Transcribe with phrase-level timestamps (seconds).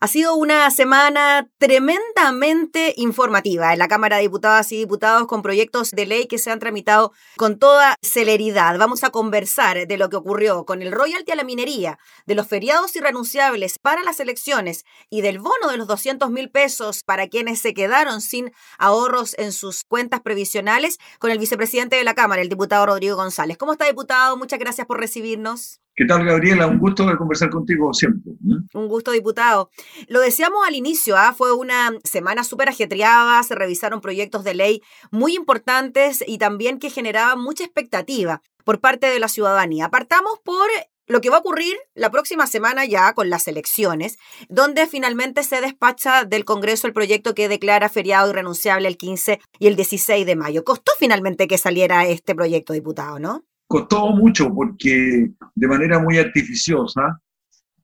[0.00, 5.90] Ha sido una semana tremendamente informativa en la Cámara de Diputadas y Diputados con proyectos
[5.90, 8.78] de ley que se han tramitado con toda celeridad.
[8.78, 12.46] Vamos a conversar de lo que ocurrió con el royalty a la minería, de los
[12.46, 17.58] feriados irrenunciables para las elecciones y del bono de los 200 mil pesos para quienes
[17.58, 22.48] se quedaron sin ahorros en sus cuentas previsionales con el vicepresidente de la Cámara, el
[22.48, 23.58] diputado Rodrigo González.
[23.58, 24.36] ¿Cómo está, diputado?
[24.36, 25.80] Muchas gracias por recibirnos.
[25.98, 26.68] ¿Qué tal, Gabriela?
[26.68, 28.32] Un gusto conversar contigo siempre.
[28.72, 29.72] Un gusto, diputado.
[30.06, 31.34] Lo decíamos al inicio, ¿ah?
[31.36, 34.80] fue una semana súper ajetreada, se revisaron proyectos de ley
[35.10, 39.86] muy importantes y también que generaban mucha expectativa por parte de la ciudadanía.
[39.86, 40.68] Apartamos por
[41.08, 45.60] lo que va a ocurrir la próxima semana ya con las elecciones, donde finalmente se
[45.60, 50.36] despacha del Congreso el proyecto que declara feriado irrenunciable el 15 y el 16 de
[50.36, 50.62] mayo.
[50.62, 53.42] Costó finalmente que saliera este proyecto, diputado, ¿no?
[53.68, 57.20] Costó mucho porque de manera muy artificiosa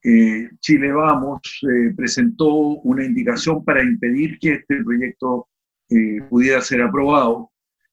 [0.06, 5.48] eh, Chile Vamos eh, presentó una indicación para impedir que este proyecto
[5.88, 7.50] eh, pudiera ser aprobado,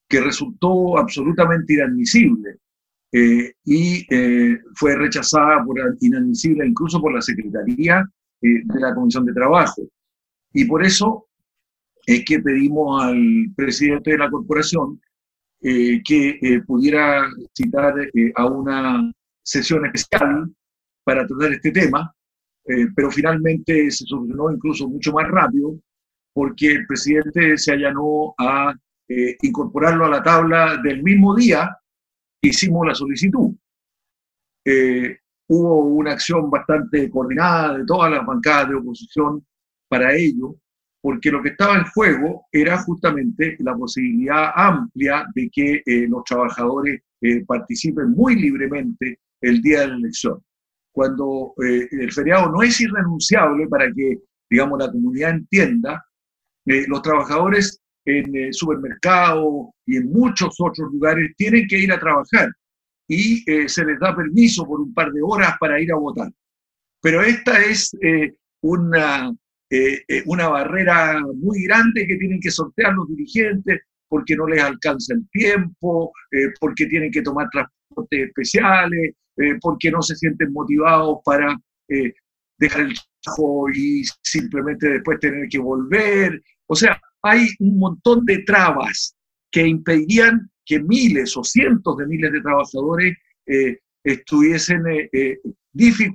[0.09, 2.57] que resultó absolutamente inadmisible
[3.65, 4.07] y
[4.75, 8.09] fue rechazada por inadmisible incluso por la Secretaría
[8.41, 9.81] de la Comisión de Trabajo.
[10.53, 11.27] Y por eso
[12.05, 15.01] es que pedimos al presidente de la corporación
[15.63, 20.51] eh, que eh, pudiera citar eh, a una sesión especial
[21.03, 22.13] para tratar este tema,
[22.95, 25.79] pero finalmente se solucionó incluso mucho más rápido
[26.33, 28.73] porque el presidente se allanó a
[29.41, 31.75] incorporarlo a la tabla del mismo día
[32.39, 33.53] que hicimos la solicitud.
[35.47, 39.45] hubo una acción bastante coordinada de todas las bancadas de oposición
[39.89, 40.55] para ello,
[41.01, 46.23] porque lo que estaba en juego era justamente la posibilidad amplia de que eh, los
[46.23, 50.39] trabajadores eh, participen muy libremente el día de la elección.
[50.93, 56.05] Cuando eh, el feriado no es irrenunciable para que, digamos, la comunidad entienda,
[56.63, 62.51] los trabajadores en supermercados y en muchos otros lugares tienen que ir a trabajar
[63.07, 66.31] y se les da permiso por un par de horas para ir a votar.
[67.01, 67.91] Pero esta es
[68.61, 69.33] una
[69.73, 74.61] eh, eh, una barrera muy grande que tienen que sortear los dirigentes porque no les
[74.61, 79.13] alcanza el tiempo, eh, porque tienen que tomar transportes especiales,
[79.61, 81.57] porque no se sienten motivados para
[82.59, 82.93] dejar el
[83.23, 86.39] trabajo y simplemente después tener que volver.
[86.67, 89.15] O sea, hay un montón de trabas
[89.49, 93.15] que impedirían que miles o cientos de miles de trabajadores
[94.03, 94.83] estuviesen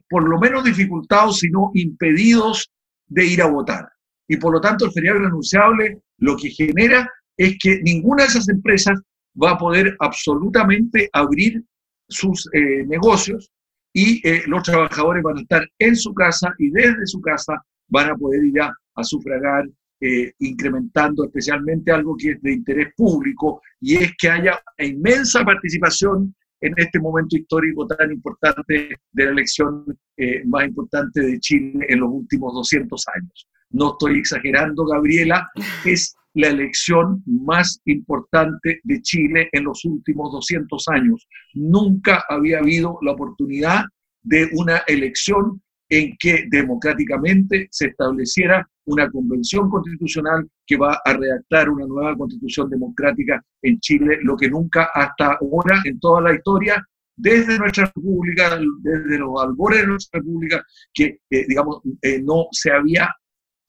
[0.09, 2.71] por lo menos dificultados, sino impedidos
[3.06, 3.89] de ir a votar.
[4.28, 8.49] Y por lo tanto el feriado irrenunciable lo que genera es que ninguna de esas
[8.49, 9.00] empresas
[9.41, 11.62] va a poder absolutamente abrir
[12.09, 13.50] sus eh, negocios
[13.93, 17.55] y eh, los trabajadores van a estar en su casa y desde su casa
[17.89, 18.72] van a poder ir a,
[19.03, 19.65] sufragar,
[20.00, 26.34] eh, incrementando especialmente algo que es de interés público y es que haya inmensa participación
[26.61, 29.84] en este momento histórico tan importante de la elección
[30.17, 33.49] eh, más importante de Chile en los últimos 200 años.
[33.71, 35.49] No estoy exagerando, Gabriela,
[35.84, 41.27] es la elección más importante de Chile en los últimos 200 años.
[41.55, 43.84] Nunca había habido la oportunidad
[44.22, 51.69] de una elección en que democráticamente se estableciera una convención constitucional que va a redactar
[51.69, 56.84] una nueva constitución democrática en Chile, lo que nunca hasta ahora en toda la historia,
[57.16, 62.70] desde nuestra república, desde los albores de nuestra república, que eh, digamos eh, no se
[62.70, 63.14] había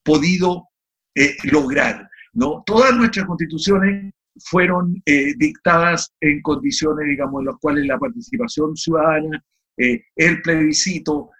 [0.03, 0.67] podido
[1.15, 2.09] eh, lograr.
[2.33, 2.63] ¿no?
[2.65, 5.01] Todas nuestras constituciones fueron
[5.39, 9.43] dictadas en condiciones, digamos, en las cuales la participación ciudadana,
[9.75, 11.31] el plebiscito,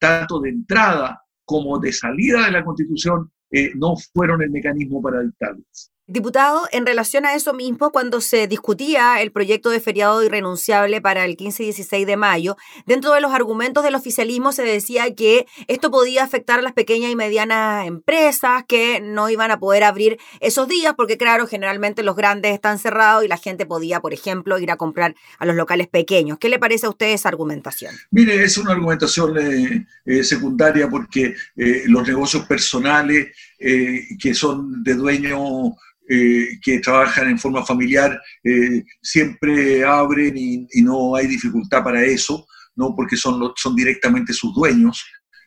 [0.00, 5.22] tanto de entrada como de salida de la Constitución, eh, no fueron el mecanismo para
[5.22, 5.93] dictarlas.
[6.06, 11.24] Diputado, en relación a eso mismo, cuando se discutía el proyecto de feriado irrenunciable para
[11.24, 15.46] el 15 y 16 de mayo, dentro de los argumentos del oficialismo se decía que
[15.66, 20.18] esto podía afectar a las pequeñas y medianas empresas que no iban a poder abrir
[20.40, 24.58] esos días, porque claro, generalmente los grandes están cerrados y la gente podía, por ejemplo,
[24.58, 26.36] ir a comprar a los locales pequeños.
[26.38, 27.94] ¿Qué le parece a usted esa argumentación?
[28.10, 33.28] Mire, es una argumentación eh, eh, secundaria porque eh, los negocios personales
[33.58, 35.74] que son de dueño
[36.06, 42.46] eh, que trabajan en forma familiar eh, siempre abren y, no hay dificultad para eso,
[42.76, 42.94] ¿no?
[42.94, 45.02] porque son, son directamente sus dueños.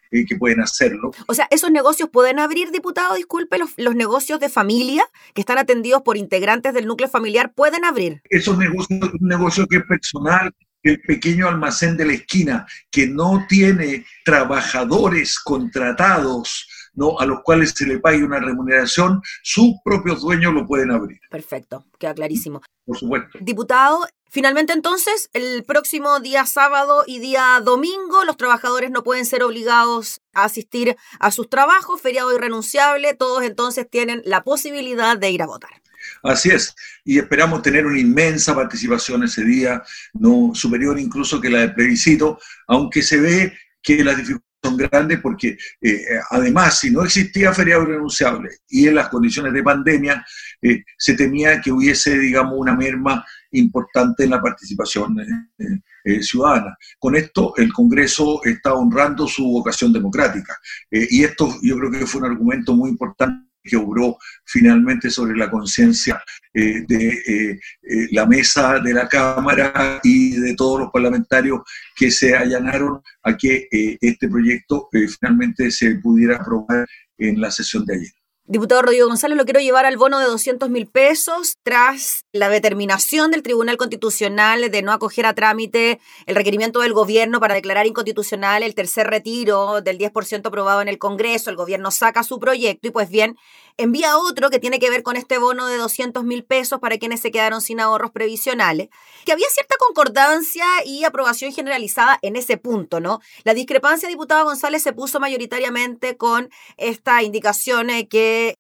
[0.10, 1.12] Eh, que pueden hacerlo.
[1.28, 3.16] O sea, ¿esos negocios pueden abrir, diputado?
[3.16, 7.84] Disculpe, los, los, negocios de familia que están atendidos por integrantes del núcleo familiar pueden
[7.84, 8.22] abrir.
[8.30, 13.46] Esos negocios, un negocio que es personal, el pequeño almacén de la esquina, que no
[13.50, 16.66] tiene trabajadores contratados
[16.98, 17.18] ¿no?
[17.20, 21.20] a los cuales se le pague una remuneración, sus propios dueños lo pueden abrir.
[21.30, 22.62] Perfecto, queda clarísimo.
[22.86, 23.38] Por supuesto.
[23.40, 29.44] Diputado, finalmente entonces, el próximo día sábado y día domingo, los trabajadores no pueden ser
[29.44, 35.44] obligados a asistir a sus trabajos, feriado irrenunciable, todos entonces tienen la posibilidad de ir
[35.44, 35.70] a votar.
[36.24, 36.74] Así es,
[37.04, 39.84] y esperamos tener una inmensa participación ese día,
[40.14, 45.20] no superior incluso que la del plebiscito, aunque se ve que las dificultades son grandes
[45.22, 50.26] porque eh, además si no existía feriado irrenunciable y en las condiciones de pandemia
[50.62, 56.78] eh, se temía que hubiese digamos una merma importante en la participación eh, ciudadana.
[57.00, 60.54] Con esto el Congreso está honrando su vocación democrática
[60.92, 65.52] y esto yo creo que fue un argumento muy importante que obró finalmente sobre la
[65.52, 66.24] conciencia
[66.54, 71.62] eh, de eh, eh, la mesa de la Cámara y de todos los parlamentarios
[71.96, 76.88] que se allanaron a que este proyecto finalmente se pudiera aprobar
[77.18, 78.12] en la sesión de ayer.
[78.50, 83.30] Diputado Rodrigo González, lo quiero llevar al bono de 200 mil pesos tras la determinación
[83.30, 88.64] del Tribunal Constitucional de no acoger a trámite el requerimiento del gobierno para declarar inconstitucional
[88.64, 91.50] el tercer retiro del 10% aprobado en el Congreso.
[91.50, 93.36] El gobierno saca su proyecto y pues bien,
[93.78, 97.22] envía otro que tiene que ver con este bono de 200 mil pesos para quienes
[97.22, 98.88] se quedaron sin ahorros previsionales,
[99.26, 103.20] que había cierta concordancia y aprobación generalizada en ese punto, ¿no?
[103.44, 108.08] La discrepancia, diputado González, se puso mayoritariamente con esta indicación eh,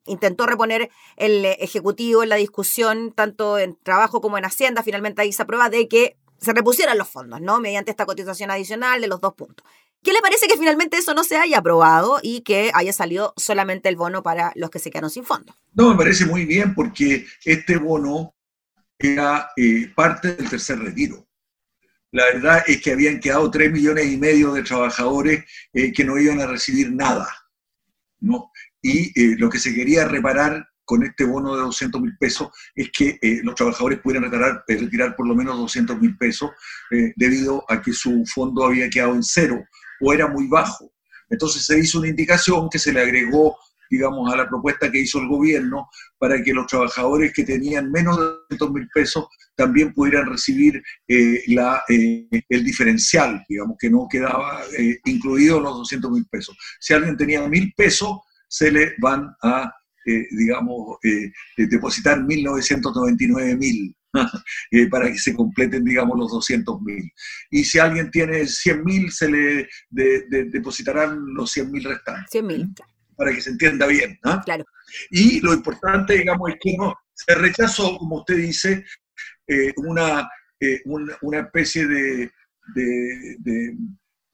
[0.05, 5.33] intentó reponer el Ejecutivo en la discusión, tanto en trabajo como en Hacienda, finalmente ahí
[5.33, 7.59] se aprueba, de que se repusieran los fondos, ¿no?
[7.59, 9.65] Mediante esta cotización adicional de los dos puntos.
[10.03, 13.89] ¿Qué le parece que finalmente eso no se haya aprobado y que haya salido solamente
[13.89, 15.55] el bono para los que se quedaron sin fondo?
[15.73, 18.35] No, me parece muy bien porque este bono
[18.99, 21.27] era eh, parte del tercer retiro.
[22.11, 25.43] La verdad es que habían quedado 3 millones y medio de trabajadores
[25.73, 27.27] eh, que no iban a recibir nada.
[28.19, 28.51] ¿no?
[28.87, 32.89] Y eh, lo que se quería reparar con este bono de 200 mil pesos es
[32.97, 36.51] que los trabajadores pudieran retirar, retirar, por lo menos 200 mil pesos
[37.17, 39.61] debido a que su fondo había quedado en cero
[39.99, 40.89] o era muy bajo.
[41.29, 43.57] Entonces se hizo una indicación que se le agregó,
[43.89, 48.17] digamos, a la propuesta que hizo el gobierno para que los trabajadores que tenían menos
[48.17, 54.07] de 200 mil pesos también pudieran recibir eh, la, eh, el diferencial, digamos, que no
[54.09, 56.55] quedaba eh, incluido los 200 mil pesos.
[56.79, 59.71] Si alguien tenía mil pesos, se le van a,
[60.05, 60.97] digamos,
[61.57, 63.97] depositar 1.999 mil.
[64.71, 67.11] Eh, para que se completen, digamos, los 200 mil.
[67.49, 72.29] Y si alguien tiene 100 mil, se le depositarán los 100 mil restantes.
[72.31, 72.73] 100 mil.
[73.15, 74.19] Para que se entienda bien.
[74.23, 74.41] ¿ah?
[74.43, 74.65] Claro.
[75.09, 78.85] Y lo importante, digamos, es que no, se rechazó, como usted dice,
[79.47, 80.29] eh, una,
[80.59, 82.31] eh, una, especie de,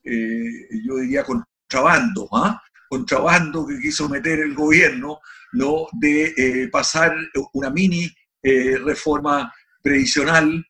[0.02, 2.60] yo diría, contrabando, ¿ah?
[2.96, 5.20] Contrabando que quiso meter el gobierno,
[5.52, 5.86] ¿no?
[5.92, 7.14] de pasar
[7.52, 8.08] una mini
[8.42, 9.52] reforma
[9.82, 10.64] previsional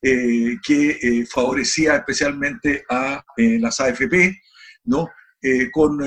[0.00, 4.40] eh, que eh, favorecía especialmente a eh, las AFP,
[4.84, 5.08] ¿no?
[5.72, 5.98] con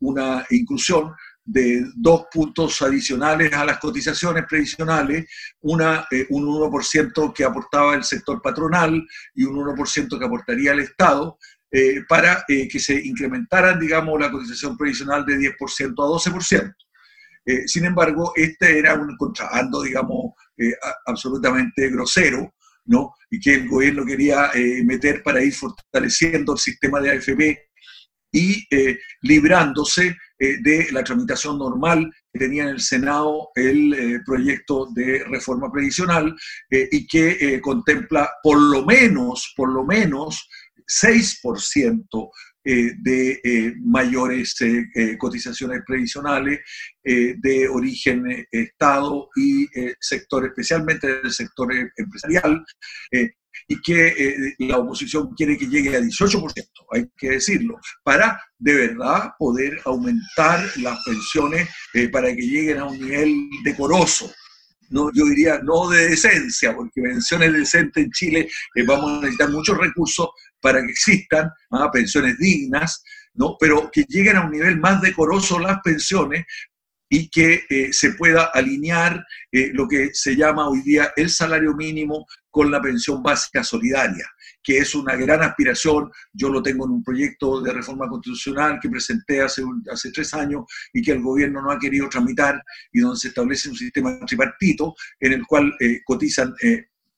[0.00, 1.14] una inclusión
[1.44, 5.28] de dos puntos adicionales a las cotizaciones previsionales,
[5.60, 9.04] una, un 1% que aportaba el sector patronal
[9.34, 11.38] y un 1% que aportaría el Estado,
[12.08, 16.74] para que se incrementaran, digamos, la cotización previsional de 10% a 12%.
[17.66, 20.74] sin embargo, este era un contrabando, digamos, eh,
[21.06, 22.52] absolutamente grosero,
[22.86, 23.14] ¿no?
[23.30, 27.68] Y que el gobierno quería eh, meter para ir fortaleciendo el sistema de AFP
[28.32, 35.24] y eh, librándose de la tramitación normal que tenía en el Senado el proyecto de
[35.24, 36.36] reforma previsional
[36.70, 40.48] y que contempla por lo menos, por lo menos
[40.88, 42.30] 6%
[42.64, 46.60] eh, de eh, mayores eh, cotizaciones previsionales
[47.02, 49.66] de origen Estado y
[49.98, 52.62] sector, especialmente del sector empresarial,
[53.66, 56.52] y que la oposición quiere que llegue a 18%,
[56.92, 61.66] hay que decirlo, para de verdad poder aumentar las pensiones
[62.12, 64.30] para que lleguen a un nivel decoroso
[64.90, 68.48] no, yo diría no de decencia, porque pensiones decentes en Chile
[68.86, 70.28] vamos a necesitar muchos recursos
[70.60, 71.50] para que existan
[71.92, 73.02] pensiones dignas,
[73.34, 73.56] ¿no?
[73.58, 76.44] pero que lleguen a un nivel más decoroso las pensiones
[77.08, 81.74] y que eh, se pueda alinear eh, lo que se llama hoy día el salario
[81.74, 84.26] mínimo con la pensión básica solidaria,
[84.62, 86.10] que es una gran aspiración.
[86.32, 90.64] Yo lo tengo en un proyecto de reforma constitucional que presenté hace, hace tres años
[90.92, 92.62] y que el gobierno no ha querido tramitar
[92.92, 96.54] y donde se establece un sistema tripartito en el cual eh, cotizan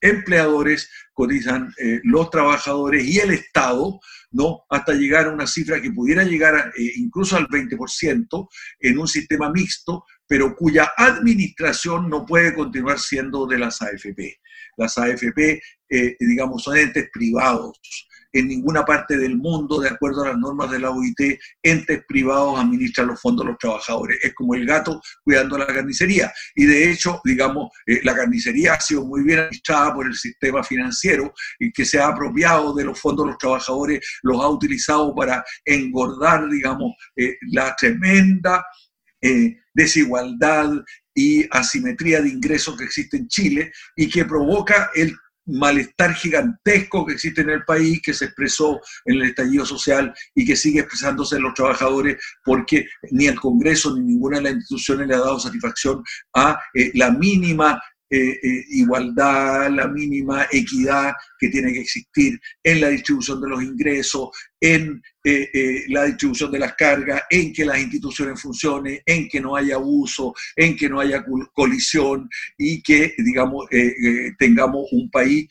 [0.01, 4.65] empleadores, cotizan eh, los trabajadores y el Estado, ¿no?
[4.69, 8.49] Hasta llegar a una cifra que pudiera llegar eh, incluso al 20%
[8.81, 14.41] en un sistema mixto, pero cuya administración no puede continuar siendo de las AFP.
[14.77, 17.81] Las AFP, eh, digamos, son entes privados
[18.33, 22.59] en ninguna parte del mundo, de acuerdo a las normas de la OIT, entes privados
[22.59, 24.19] administran los fondos de los trabajadores.
[24.23, 26.33] Es como el gato cuidando la carnicería.
[26.55, 30.63] Y de hecho, digamos, eh, la carnicería ha sido muy bien administrada por el sistema
[30.63, 35.15] financiero y que se ha apropiado de los fondos de los trabajadores, los ha utilizado
[35.15, 38.65] para engordar, digamos, eh, la tremenda
[39.23, 40.71] eh, desigualdad
[41.15, 45.15] y asimetría de ingresos que existe en Chile y que provoca el
[45.51, 50.45] malestar gigantesco que existe en el país, que se expresó en el estallido social y
[50.45, 55.09] que sigue expresándose en los trabajadores, porque ni el Congreso ni ninguna de las instituciones
[55.09, 56.03] le ha dado satisfacción
[56.35, 57.81] a eh, la mínima
[58.13, 63.63] eh, eh, igualdad, la mínima equidad que tiene que existir en la distribución de los
[63.63, 69.41] ingresos, en eh, la distribución de las cargas, en que las instituciones funcionen, en que
[69.41, 73.67] no haya abuso, en que no haya colisión y que, digamos,
[74.39, 75.49] tengamos un país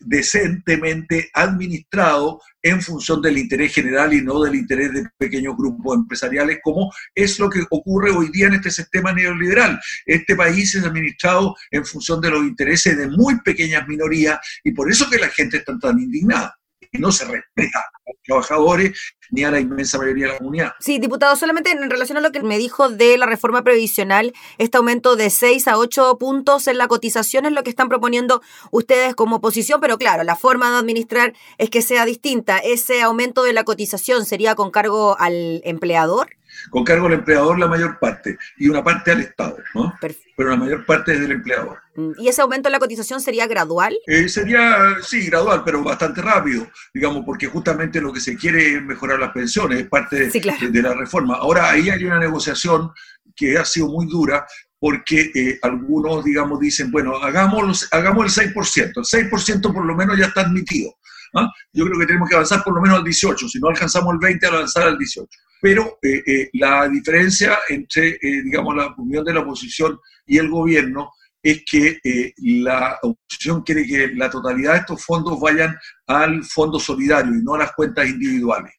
[0.00, 6.58] decentemente administrado en función del interés general y no del interés de pequeños grupos empresariales,
[6.62, 9.78] como es lo que ocurre hoy día en este sistema neoliberal.
[10.04, 14.90] Este país es administrado en función de los intereses de muy pequeñas minorías y por
[14.90, 16.57] eso que la gente está tan indignada
[16.92, 20.72] y no se respeta a los trabajadores ni a la inmensa mayoría de la comunidad.
[20.80, 24.78] Sí, diputado, solamente en relación a lo que me dijo de la reforma previsional, este
[24.78, 29.14] aumento de 6 a 8 puntos en la cotización es lo que están proponiendo ustedes
[29.14, 32.58] como oposición, pero claro, la forma de administrar es que sea distinta.
[32.58, 36.38] ¿Ese aumento de la cotización sería con cargo al empleador?
[36.70, 39.94] Con cargo al empleador la mayor parte y una parte al Estado, ¿no?
[40.38, 41.78] pero la mayor parte es del empleador.
[41.96, 43.98] Mm, ¿Y ese aumento en la cotización sería gradual?
[44.06, 48.82] Eh, sería, sí, gradual, pero bastante rápido, digamos, porque justamente lo que se quiere es
[48.82, 51.34] mejorar las pensiones, es parte de, la reforma.
[51.34, 52.92] Ahora, ahí hay una negociación
[53.34, 54.46] que ha sido muy dura,
[54.78, 60.16] porque eh, algunos, digamos, dicen, bueno, hagamos, hagamos el 6%, el 6% por lo menos
[60.16, 60.94] ya está admitido.
[61.34, 61.50] ¿Ah?
[61.72, 64.18] Yo creo que tenemos que avanzar por lo menos al 18, si no alcanzamos el
[64.18, 65.28] 20, avanzar al 18
[65.60, 70.48] pero eh, eh, la diferencia entre, eh, digamos, la opinión de la oposición y el
[70.48, 72.00] gobierno es que
[72.38, 75.76] la oposición quiere que la totalidad de estos fondos vayan
[76.08, 78.74] al fondo solidario y no a las cuentas individuales,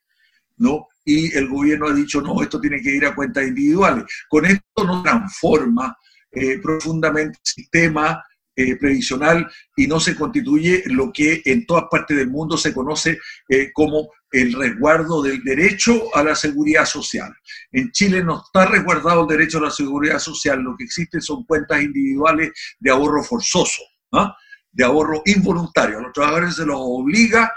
[0.58, 0.88] ¿no?
[1.06, 4.04] Y el gobierno ha dicho, no, esto tiene que ir a cuentas individuales.
[4.28, 5.98] Con esto no transforma
[6.62, 8.22] profundamente el sistema
[8.80, 13.20] previsional y no se constituye lo que en todas partes del mundo se conoce
[13.74, 17.34] como el resguardo del derecho a la seguridad social.
[17.72, 21.46] En Chile no está resguardado el derecho a la seguridad social, lo que existe son
[21.46, 23.82] cuentas individuales de ahorro forzoso,
[24.72, 26.00] de ahorro involuntario.
[26.00, 27.52] A los trabajadores se los obliga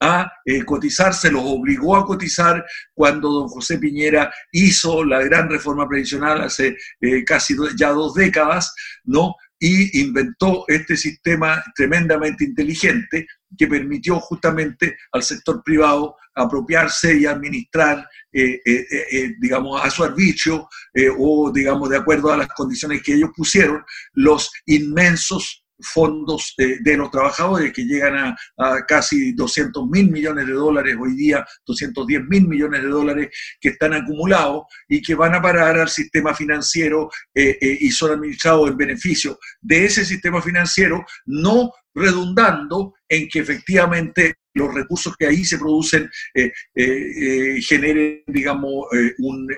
[0.00, 2.64] a eh, cotizar, se los obligó a cotizar
[2.94, 8.74] cuando don José Piñera hizo la gran reforma previsional hace eh, casi ya dos décadas,
[9.04, 9.34] ¿no?
[9.58, 18.06] Y inventó este sistema tremendamente inteligente que permitió justamente al sector privado apropiarse y administrar,
[18.32, 20.68] eh, eh, eh, digamos, a su arbitrio
[21.18, 27.10] o, digamos, de acuerdo a las condiciones que ellos pusieron, los inmensos fondos de los
[27.10, 32.82] trabajadores que llegan a, casi 200 mil millones de dólares hoy día, 210 mil millones
[32.82, 33.28] de dólares
[33.60, 38.76] que están acumulados y que van a parar al sistema financiero y son administrados en
[38.76, 45.58] beneficio de ese sistema financiero, no redundando en que efectivamente los recursos que ahí se
[45.58, 46.84] producen eh, eh,
[47.56, 48.86] eh, generen, digamos,
[49.18, 49.48] un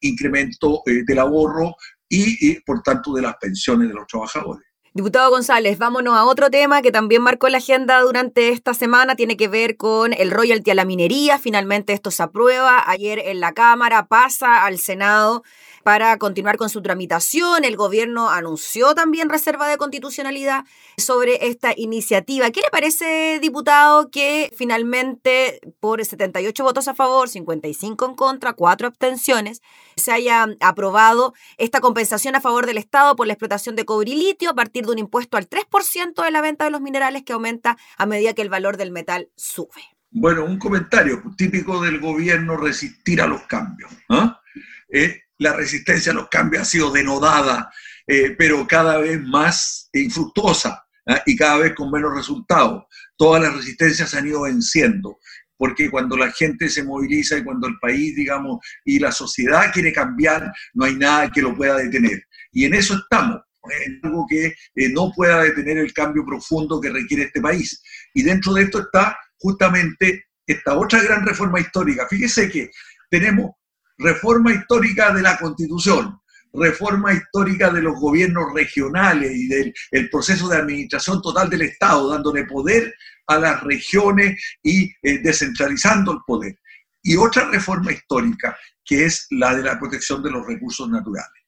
[0.00, 1.74] incremento del ahorro
[2.08, 4.66] y, por tanto, de las pensiones de los trabajadores.
[4.92, 9.36] Diputado González, vámonos a otro tema que también marcó la agenda durante esta semana, tiene
[9.36, 11.38] que ver con el royalty a la minería.
[11.38, 15.44] Finalmente esto se aprueba ayer en la Cámara, pasa al Senado
[15.84, 17.64] para continuar con su tramitación.
[17.64, 20.64] El gobierno anunció también reserva de constitucionalidad
[20.96, 22.50] sobre esta iniciativa.
[22.50, 28.88] ¿Qué le parece, diputado, que finalmente por 78 votos a favor, 55 en contra, 4
[28.88, 29.62] abstenciones,
[29.96, 34.16] se haya aprobado esta compensación a favor del Estado por la explotación de cobre y
[34.16, 37.32] litio a partir de un impuesto al 3% de la venta de los minerales que
[37.32, 39.82] aumenta a medida que el valor del metal sube?
[40.10, 43.90] Bueno, un comentario típico del gobierno resistir a los cambios.
[44.08, 44.40] ¿ah?
[44.88, 45.22] ¿eh?
[45.38, 47.70] la resistencia a los cambios ha sido denodada,
[48.06, 51.22] eh, pero cada vez más infructuosa ¿ah?
[51.24, 52.84] y cada vez con menos resultados.
[53.16, 55.18] Todas las resistencias se han ido venciendo,
[55.56, 59.92] porque cuando la gente se moviliza y cuando el país, digamos, y la sociedad quiere
[59.92, 62.22] cambiar, no hay nada que lo pueda detener.
[62.52, 63.40] Y en eso estamos.
[63.68, 64.54] En algo que
[64.92, 67.82] no pueda detener el cambio profundo que requiere este país.
[68.14, 72.06] Y dentro de esto está justamente esta otra gran reforma histórica.
[72.08, 72.70] Fíjese que
[73.10, 73.52] tenemos
[73.98, 76.18] reforma histórica de la Constitución,
[76.52, 82.44] reforma histórica de los gobiernos regionales y del proceso de administración total del Estado, dándole
[82.44, 82.94] poder
[83.26, 86.58] a las regiones y eh, descentralizando el poder.
[87.02, 91.40] Y otra reforma histórica, que es la de la protección de los recursos naturales.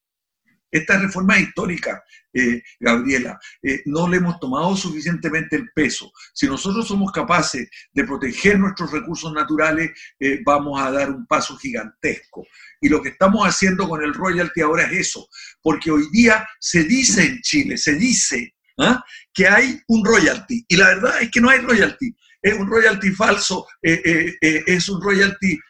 [0.72, 2.02] Esta reforma histórica,
[2.32, 6.10] eh, Gabriela, eh, no le hemos tomado suficientemente el peso.
[6.32, 11.58] Si nosotros somos capaces de proteger nuestros recursos naturales, eh, vamos a dar un paso
[11.58, 12.46] gigantesco.
[12.80, 15.28] Y lo que estamos haciendo con el royalty ahora es eso,
[15.60, 19.04] porque hoy día se dice en Chile, se dice ¿ah?
[19.34, 22.16] que hay un royalty, y la verdad es que no hay royalty.
[22.40, 25.60] Es un royalty falso, es un royalty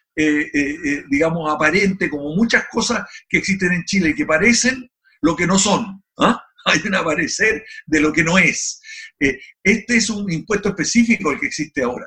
[1.10, 4.90] digamos, aparente, como muchas cosas que existen en Chile que parecen,
[5.22, 6.02] lo que no son.
[6.18, 6.42] ¿ah?
[6.66, 8.80] Hay un aparecer de lo que no es.
[9.18, 12.06] Eh, este es un impuesto específico el que existe ahora.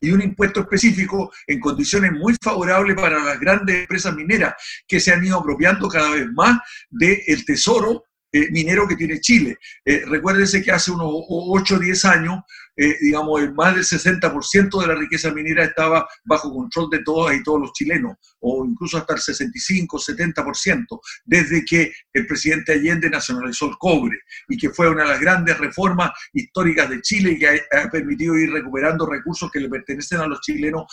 [0.00, 4.54] Y un impuesto específico en condiciones muy favorables para las grandes empresas mineras
[4.86, 6.58] que se han ido apropiando cada vez más
[6.90, 9.56] del tesoro eh, minero que tiene Chile.
[9.84, 12.40] Eh, recuérdense que hace unos 8 o 10 años,
[12.76, 17.42] eh, digamos, más del 60% de la riqueza minera estaba bajo control de todos y
[17.42, 23.66] todos los chilenos, o incluso hasta el 65, 70%, desde que el presidente Allende nacionalizó
[23.66, 24.18] el cobre
[24.48, 28.36] y que fue una de las grandes reformas históricas de Chile y que ha, permitido
[28.36, 30.84] ir recuperando recursos que le pertenecen a los chilenos,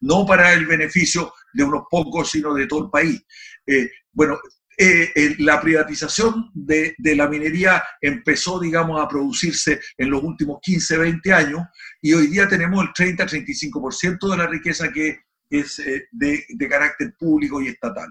[0.00, 3.22] no para el beneficio de unos pocos, sino de todo el país.
[4.12, 4.38] bueno,
[4.80, 11.32] eh, la privatización de, la minería empezó, digamos, a producirse en los últimos 15, 20
[11.32, 11.62] años
[12.00, 17.12] y hoy día tenemos el 30-35% de la riqueza que es eh, de, de carácter
[17.18, 18.08] público y estatal.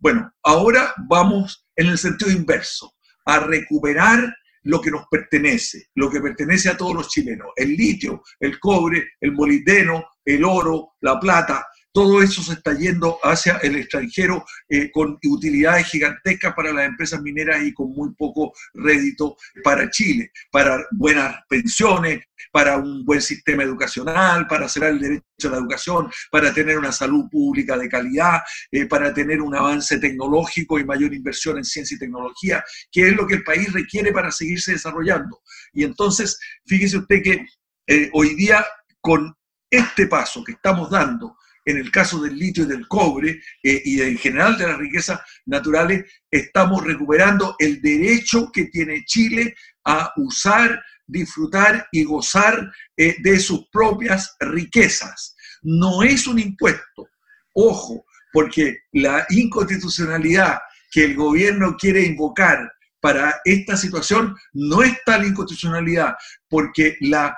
[0.00, 2.92] Bueno, ahora vamos en el sentido inverso,
[3.26, 8.22] a recuperar lo que nos pertenece, lo que pertenece a todos los chilenos, el litio,
[8.40, 13.76] el cobre, el molibdeno, el oro, la plata, todo eso se está yendo hacia el
[13.76, 19.90] extranjero eh, con utilidades gigantescas para las empresas mineras y con muy poco rédito para
[19.90, 25.58] Chile, para buenas pensiones, para un buen sistema educacional, para cerrar el derecho a la
[25.58, 30.84] educación, para tener una salud pública de calidad, eh, para tener un avance tecnológico y
[30.84, 34.72] mayor inversión en ciencia y tecnología, que es lo que el país requiere para seguirse
[34.72, 35.40] desarrollando.
[35.72, 37.46] Y entonces, fíjese usted que
[37.86, 38.64] eh, hoy día
[39.00, 39.34] con
[39.70, 44.00] este paso que estamos dando, en el caso del litio y del cobre eh, y
[44.00, 50.82] en general de las riquezas naturales, estamos recuperando el derecho que tiene Chile a usar,
[51.06, 55.36] disfrutar y gozar eh, de sus propias riquezas.
[55.62, 57.08] No es un impuesto,
[57.54, 60.58] ojo, porque la inconstitucionalidad
[60.90, 62.70] que el gobierno quiere invocar
[63.00, 66.14] para esta situación no es tal inconstitucionalidad,
[66.48, 67.36] porque la,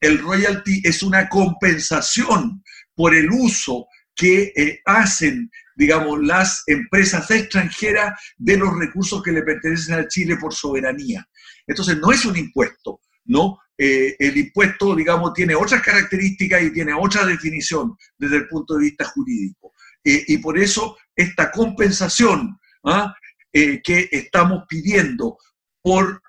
[0.00, 2.62] el royalty es una compensación
[2.94, 9.42] por el uso que eh, hacen, digamos, las empresas extranjeras de los recursos que le
[9.42, 11.26] pertenecen a Chile por soberanía.
[11.66, 13.58] Entonces, no es un impuesto, ¿no?
[13.76, 18.84] Eh, el impuesto, digamos, tiene otras características y tiene otra definición desde el punto de
[18.84, 19.72] vista jurídico.
[20.04, 23.14] Eh, y por eso esta compensación ¿ah?
[23.52, 25.38] que estamos pidiendo
[25.80, 26.20] por,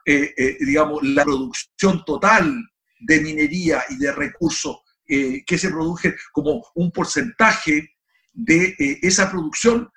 [0.59, 2.63] digamos, la producción total
[2.99, 7.95] de minería y de recursos eh, que se produce como un porcentaje
[8.33, 9.89] de eh, esa producción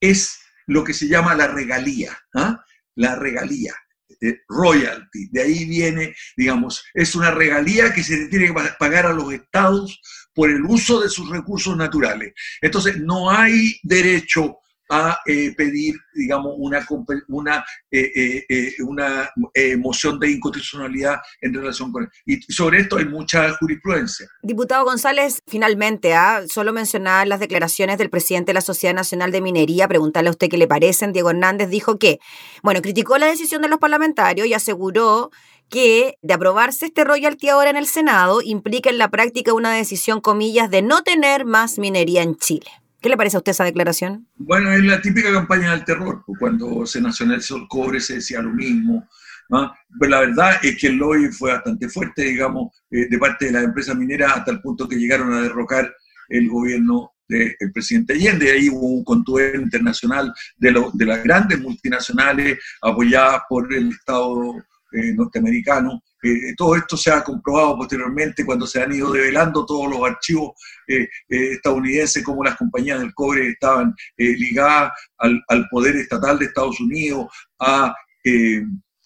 [0.00, 2.64] es lo que se llama la regalía, ¿ah?
[2.96, 3.74] la regalía,
[4.20, 5.28] eh, royalty.
[5.30, 10.00] De ahí viene, digamos, es una regalía que se tiene que pagar a los estados
[10.34, 12.34] por el uso de sus recursos naturales.
[12.60, 16.86] Entonces, no hay derecho a eh, pedir, digamos, una,
[17.28, 19.30] una, eh, eh, una
[19.78, 22.08] moción de inconstitucionalidad en relación con.
[22.24, 24.26] Y sobre esto hay mucha jurisprudencia.
[24.42, 26.42] Diputado González, finalmente, ¿ah?
[26.48, 30.48] solo mencionar las declaraciones del presidente de la Sociedad Nacional de Minería, preguntarle a usted
[30.48, 31.12] qué le parecen.
[31.12, 32.20] Diego Hernández dijo que,
[32.62, 35.30] bueno, criticó la decisión de los parlamentarios y aseguró
[35.68, 40.20] que de aprobarse este royalty ahora en el Senado implica en la práctica una decisión,
[40.20, 42.70] comillas, de no tener más minería en Chile.
[43.06, 44.26] ¿Qué le parece a usted esa declaración?
[44.34, 46.24] Bueno, es la típica campaña del terror.
[46.26, 49.08] Pues, cuando se nacionalizó el cobre se decía lo mismo.
[49.48, 53.52] Pero la verdad es que el lobby fue bastante fuerte, digamos, eh, de parte de
[53.52, 55.94] las empresas mineras hasta el punto que llegaron a derrocar
[56.30, 58.50] el gobierno del presidente Allende.
[58.50, 64.56] Ahí hubo un contuberno internacional de, de las grandes multinacionales apoyadas por el Estado
[64.90, 66.02] eh, norteamericano.
[66.26, 70.54] Eh, todo esto se ha comprobado posteriormente cuando se han ido develando todos los archivos
[70.88, 77.26] eh, estadounidenses, como las compañías del cobre estaban ligadas al, poder estatal de Estados Unidos,
[77.60, 77.94] a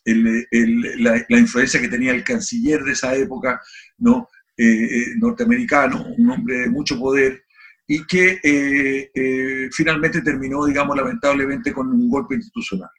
[0.06, 3.60] la, influencia que tenía el canciller de esa época,
[3.98, 4.28] ¿no?
[5.16, 7.42] norteamericano, un hombre de mucho poder,
[7.86, 9.10] y que
[9.72, 12.90] finalmente terminó, digamos, lamentablemente con un golpe institucional.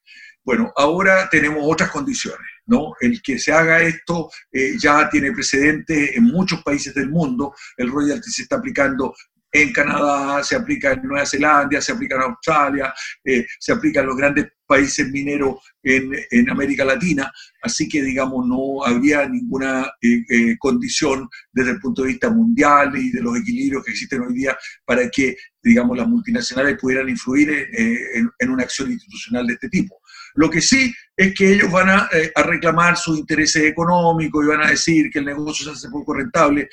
[0.43, 2.93] Bueno, ahora tenemos otras condiciones, ¿no?
[2.99, 7.53] El que se haga esto eh, ya tiene precedente en muchos países del mundo.
[7.77, 9.13] El royalty se está aplicando
[9.53, 14.07] en Canadá, se aplica en Nueva Zelanda, se aplica en Australia, eh, se aplica en
[14.07, 17.29] los grandes países mineros en, América Latina,
[17.61, 23.11] así que digamos no habría ninguna eh, condición desde el punto de vista mundial y
[23.11, 28.49] de los equilibrios que existen hoy día para que digamos las multinacionales pudieran influir en
[28.49, 30.00] una acción institucional de este tipo.
[30.35, 34.63] Lo que sí es que ellos van eh, a, reclamar sus intereses económicos y van
[34.63, 36.69] a decir que el negocio se hace poco rentable,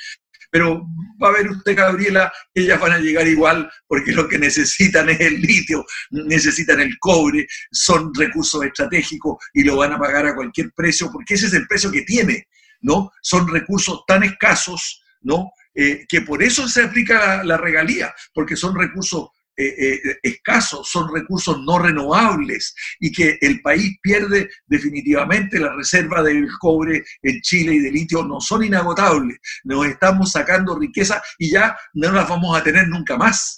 [0.51, 0.87] pero
[1.23, 5.21] va a ver usted, Gabriela, ellas van a llegar igual porque lo que necesitan es
[5.21, 10.73] el litio, necesitan el cobre, son recursos estratégicos y lo van a pagar a cualquier
[10.75, 12.49] precio porque ese es el precio que tiene,
[12.81, 13.11] ¿no?
[13.21, 15.51] Son recursos tan escasos, ¿no?
[15.75, 19.29] Eh, que por eso se aplica la regalía, porque son recursos
[19.61, 26.23] eh, eh, escasos, son recursos no renovables y que el país pierde definitivamente la reserva
[26.23, 29.39] del cobre en Chile y de litio no son inagotables.
[29.65, 33.58] Nos estamos sacando riqueza y ya no las vamos a tener nunca más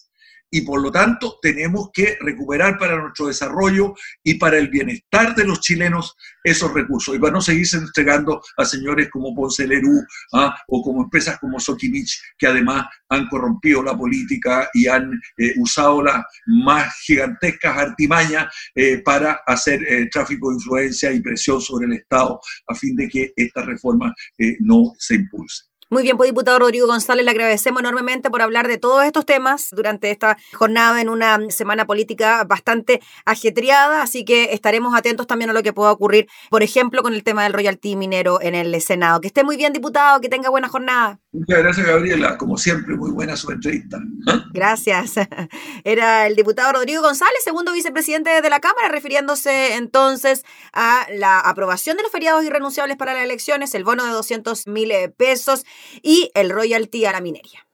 [0.51, 5.45] y por lo tanto tenemos que recuperar para nuestro desarrollo y para el bienestar de
[5.45, 10.57] los chilenos esos recursos y para no seguirse entregando a señores como Ponce Lerú ¿ah?
[10.69, 16.03] o como empresas como Sokimich que además han corrompido la política y han eh, usado
[16.03, 21.95] las más gigantescas artimañas eh, para hacer eh, tráfico de influencia y presión sobre el
[21.95, 24.15] Estado a fin de que esta reforma
[24.61, 25.69] no se impulse.
[25.92, 29.70] Muy bien, pues diputado Rodrigo González, le agradecemos enormemente por hablar de todos estos temas
[29.72, 35.53] durante esta jornada en una semana política bastante ajetreada, así que estaremos atentos también a
[35.53, 39.20] lo que pueda ocurrir, por ejemplo, con el tema del royalty minero en el Senado.
[39.20, 41.18] Que esté muy bien, diputado, que tenga buena jornada.
[41.33, 42.37] Muchas gracias, Gabriela.
[42.37, 43.99] Como siempre, muy buena su entrevista.
[44.27, 44.45] ¿Ah?
[44.53, 45.14] Gracias.
[45.85, 51.97] Era el diputado Rodrigo González, segundo vicepresidente de la Cámara, refiriéndose entonces a la aprobación
[51.97, 55.64] de los feriados irrenunciables para las elecciones, el bono de 200 mil pesos
[56.03, 57.69] y el royalty a la minería.